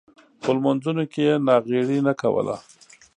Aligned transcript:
خو 0.41 0.49
لمونځونو 0.57 1.03
کې 1.11 1.21
یې 1.27 1.33
ناغېړي 1.47 1.99
نه 2.07 2.13
کوله. 2.21 2.55